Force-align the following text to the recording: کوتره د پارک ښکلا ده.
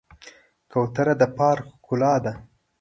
کوتره 0.71 1.13
د 1.21 1.23
پارک 1.37 1.65
ښکلا 1.75 2.13
ده. 2.23 2.33